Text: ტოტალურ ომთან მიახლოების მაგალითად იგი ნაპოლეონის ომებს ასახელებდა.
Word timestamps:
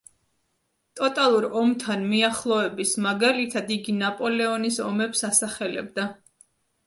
ტოტალურ 0.99 1.45
ომთან 1.63 2.07
მიახლოების 2.13 2.93
მაგალითად 3.07 3.69
იგი 3.75 3.95
ნაპოლეონის 3.99 4.79
ომებს 4.87 5.21
ასახელებდა. 5.33 6.07